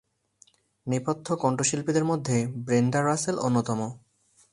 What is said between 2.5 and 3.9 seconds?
Brenda Rasel অন্যতম।